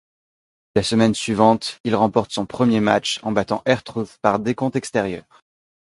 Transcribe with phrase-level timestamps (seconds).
[0.75, 5.43] La semaine suivante, il remporte son premier match en battant R-Truth par décompte extérieur.